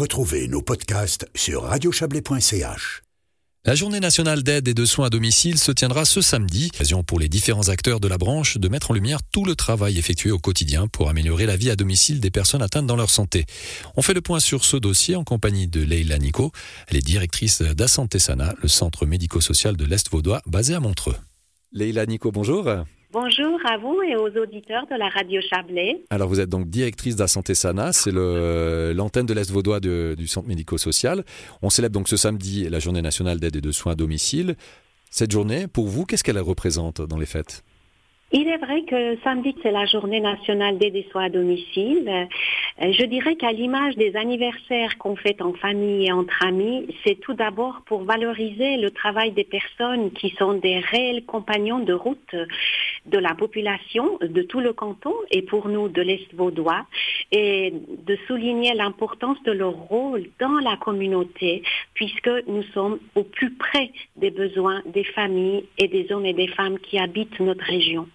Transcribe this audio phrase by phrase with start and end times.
[0.00, 3.02] Retrouvez nos podcasts sur radiochablais.ch.
[3.66, 7.20] La journée nationale d'aide et de soins à domicile se tiendra ce samedi, occasion pour
[7.20, 10.38] les différents acteurs de la branche de mettre en lumière tout le travail effectué au
[10.38, 13.44] quotidien pour améliorer la vie à domicile des personnes atteintes dans leur santé.
[13.94, 16.50] On fait le point sur ce dossier en compagnie de Leila Nico.
[16.86, 21.16] Elle est directrice d'Assanté Sana, le centre médico-social de l'Est vaudois basé à Montreux.
[21.72, 22.70] Leila Nico, bonjour.
[23.12, 26.00] Bonjour à vous et aux auditeurs de la radio Chablais.
[26.10, 30.28] Alors vous êtes donc directrice de la Santé Sana, c'est l'antenne de l'Est vaudois du
[30.28, 31.24] centre médico-social.
[31.60, 34.54] On célèbre donc ce samedi la journée nationale d'aide et de soins à domicile.
[35.10, 37.64] Cette journée, pour vous, qu'est-ce qu'elle représente dans les fêtes?
[38.32, 42.08] Il est vrai que samedi, c'est la journée nationale des soins à domicile.
[42.80, 47.18] Euh, je dirais qu'à l'image des anniversaires qu'on fait en famille et entre amis, c'est
[47.18, 52.36] tout d'abord pour valoriser le travail des personnes qui sont des réels compagnons de route
[53.06, 56.86] de la population de tout le canton et pour nous de l'Est vaudois
[57.32, 57.72] et
[58.06, 61.62] de souligner l'importance de leur rôle dans la communauté
[61.94, 66.48] puisque nous sommes au plus près des besoins des familles et des hommes et des
[66.48, 68.08] femmes qui habitent notre région.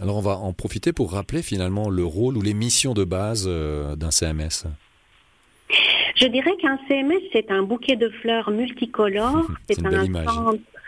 [0.00, 3.46] Alors on va en profiter pour rappeler finalement le rôle ou les missions de base
[3.48, 4.66] euh, d'un CMS.
[6.16, 9.46] Je dirais qu'un CMS, c'est un bouquet de fleurs multicolores.
[9.68, 10.06] C'est un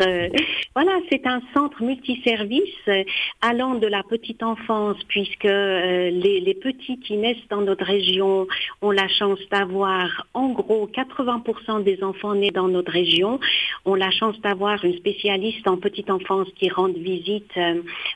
[0.01, 0.29] euh,
[0.75, 3.05] voilà, c'est un centre multiservice euh,
[3.41, 8.47] allant de la petite enfance, puisque euh, les, petits qui naissent dans notre région
[8.81, 13.39] ont la chance d'avoir, en gros, 80% des enfants nés dans notre région
[13.85, 17.53] ont la chance d'avoir une spécialiste en petite enfance qui rend visite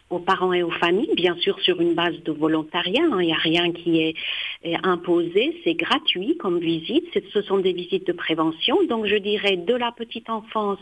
[0.08, 3.02] aux parents et aux familles, bien sûr sur une base de volontariat.
[3.12, 3.20] Hein.
[3.20, 4.14] Il n'y a rien qui est,
[4.62, 7.06] est imposé, c'est gratuit comme visite.
[7.34, 8.78] Ce sont des visites de prévention.
[8.88, 10.78] Donc je dirais de la petite enfance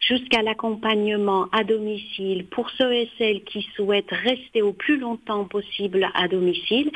[0.00, 6.08] jusqu'à l'accompagnement à domicile pour ceux et celles qui souhaitent rester au plus longtemps possible
[6.14, 6.90] à domicile.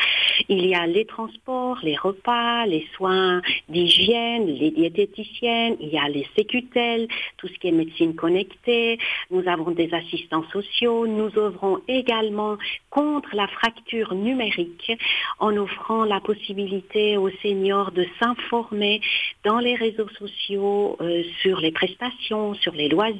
[0.48, 6.08] Il y a les transports, les repas, les soins d'hygiène, les diététiciennes, il y a
[6.08, 8.98] les sécutelles, tout ce qui est médecine connectée.
[9.30, 11.06] Nous avons des assistants sociaux.
[11.06, 12.56] Nous œuvrons également
[12.90, 14.92] contre la fracture numérique
[15.38, 19.00] en offrant la possibilité aux seniors de s'informer
[19.44, 23.13] dans les réseaux sociaux euh, sur les prestations, sur les loisirs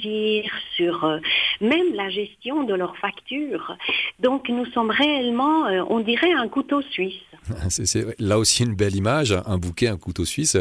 [0.77, 1.19] sur euh,
[1.61, 3.77] même la gestion de leurs factures.
[4.21, 7.15] Donc nous sommes réellement, euh, on dirait, un couteau suisse.
[7.69, 10.57] C'est là aussi une belle image, un bouquet, un couteau suisse.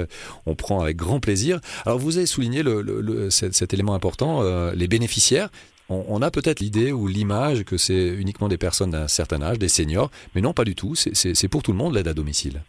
[0.46, 1.60] On prend avec grand plaisir.
[1.86, 2.64] Alors vous avez souligné
[3.30, 5.50] cet, élément important, euh, les bénéficiaires.
[5.90, 9.68] On, a peut-être l'idée ou l'image que c'est uniquement des personnes d'un certain âge, des
[9.68, 10.96] seniors, mais non, pas du tout.
[10.96, 12.62] C'est pour tout le monde l'aide à domicile.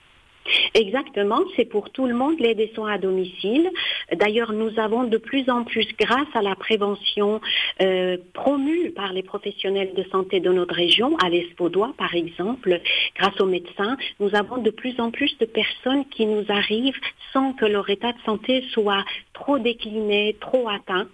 [0.74, 3.70] Exactement, c'est pour tout le monde des soins à domicile.
[4.12, 7.40] D'ailleurs, nous avons de plus en plus, grâce à la prévention
[7.80, 12.80] euh, promue par les professionnels de santé de notre région, à l'Espaudois par exemple,
[13.16, 16.98] grâce aux médecins, nous avons de plus en plus de personnes qui nous arrivent
[17.32, 21.08] sans que leur état de santé soit trop décliné, trop atteint.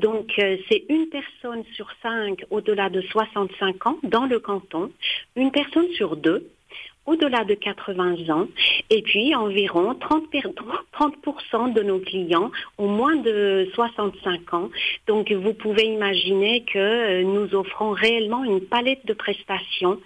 [0.00, 4.90] Donc, euh, c'est une personne sur cinq au-delà de 65 ans dans le canton,
[5.34, 6.48] une personne sur deux
[7.06, 8.48] au-delà de 80 ans
[8.90, 10.24] et puis environ 30,
[10.92, 14.70] 30 de nos clients ont moins de 65 ans.
[15.06, 20.00] Donc vous pouvez imaginer que euh, nous offrons réellement une palette de prestations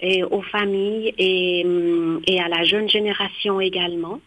[0.00, 4.20] et aux familles et, hum, et à la jeune génération également.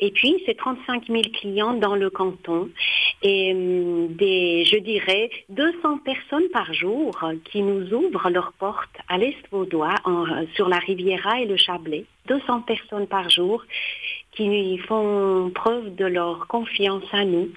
[0.00, 2.68] Et puis c'est 35 000 clients dans le canton
[3.22, 9.18] et hum, des, je dirais, 200 personnes par jour qui nous ouvrent leurs portes à
[9.18, 9.94] l'Est vaudois
[10.54, 13.64] sur la Riviera et le Chablais, 200 personnes par jour
[14.32, 17.48] qui font preuve de leur confiance à nous.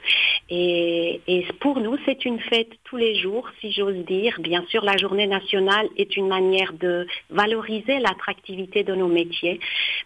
[0.50, 1.20] Et,
[1.60, 4.40] pour nous, c'est une fête tous les jours, si j'ose dire.
[4.40, 9.60] Bien sûr, la journée nationale est une manière de valoriser l'attractivité de nos métiers,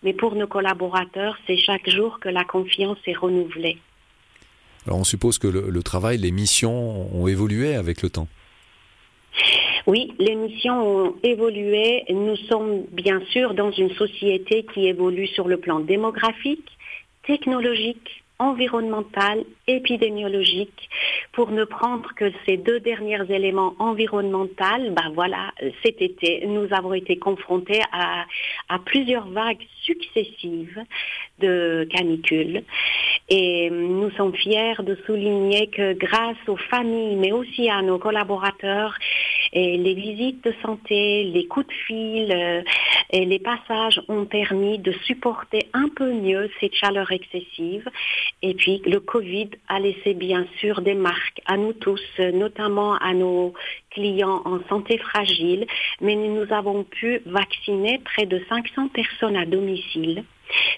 [0.03, 3.77] mais pour nos collaborateurs, c'est chaque jour que la confiance est renouvelée.
[4.87, 8.27] Alors on suppose que le travail, les missions ont évolué avec le temps.
[9.87, 12.03] Oui, les missions ont évolué.
[12.09, 16.69] Nous sommes bien sûr dans une société qui évolue sur le plan démographique,
[17.25, 20.89] technologique, environnemental, épidémiologique,
[21.31, 25.51] pour ne prendre que ces deux derniers éléments environnementaux, ben voilà,
[25.83, 28.25] cet été, nous avons été confrontés à,
[28.67, 30.83] à plusieurs vagues successives
[31.39, 32.63] de canicules.
[33.29, 38.97] Et nous sommes fiers de souligner que grâce aux familles, mais aussi à nos collaborateurs,
[39.53, 42.61] les visites de santé, les coups de fil euh,
[43.09, 47.87] et les passages ont permis de supporter un peu mieux cette chaleur excessive.
[48.41, 53.13] Et puis le Covid a laissé bien sûr des marques à nous tous, notamment à
[53.13, 53.53] nos
[53.89, 55.67] clients en santé fragile,
[55.99, 60.23] mais nous avons pu vacciner près de 500 personnes à domicile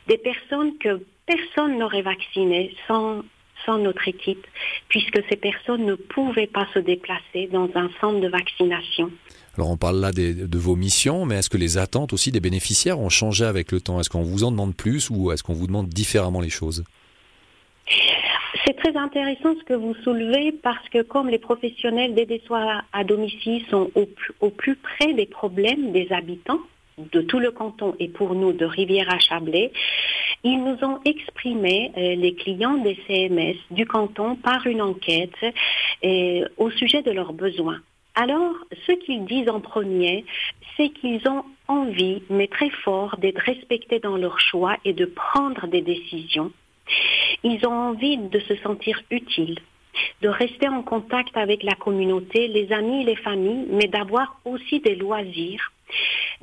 [0.07, 3.23] des personnes que personne n'aurait vaccinées sans
[3.65, 4.45] sans notre équipe,
[4.89, 9.11] puisque ces personnes ne pouvaient pas se déplacer dans un centre de vaccination.
[9.55, 12.99] Alors on parle là de vos missions, mais est-ce que les attentes aussi des bénéficiaires
[12.99, 13.99] ont changé avec le temps?
[13.99, 16.83] Est-ce qu'on vous en demande plus ou est-ce qu'on vous demande différemment les choses?
[18.65, 23.03] C'est très intéressant ce que vous soulevez parce que comme les professionnels des soins à
[23.03, 24.07] domicile sont au
[24.39, 26.59] au plus près des problèmes des habitants,
[26.97, 29.71] de tout le canton et pour nous de Rivière à Chablais,
[30.43, 35.31] ils nous ont exprimé, euh, les clients des CMS du canton, par une enquête
[36.03, 37.79] euh, au sujet de leurs besoins.
[38.15, 38.53] Alors,
[38.85, 40.25] ce qu'ils disent en premier,
[40.77, 45.67] c'est qu'ils ont envie, mais très fort, d'être respectés dans leurs choix et de prendre
[45.67, 46.51] des décisions.
[47.43, 49.59] Ils ont envie de se sentir utiles,
[50.21, 54.95] de rester en contact avec la communauté, les amis, les familles, mais d'avoir aussi des
[54.95, 55.72] loisirs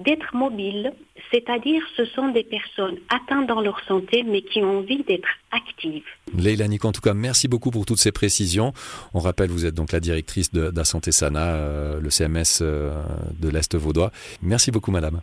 [0.05, 0.93] d'être mobile,
[1.31, 6.05] c'est-à-dire ce sont des personnes atteintes dans leur santé mais qui ont envie d'être actives.
[6.37, 8.73] Leila Nico, en tout cas, merci beaucoup pour toutes ces précisions.
[9.15, 13.03] On rappelle, vous êtes donc la directrice de, Santé Sana, euh, le CMS euh,
[13.39, 14.11] de l'Est vaudois.
[14.43, 15.21] Merci beaucoup, madame.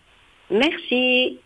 [0.52, 1.40] Merci.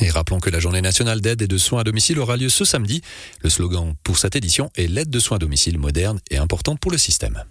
[0.00, 2.64] Et rappelons que la journée nationale d'aide et de soins à domicile aura lieu ce
[2.64, 3.00] samedi.
[3.42, 6.90] Le slogan pour cette édition est l'aide de soins à domicile moderne et importante pour
[6.90, 7.42] le système.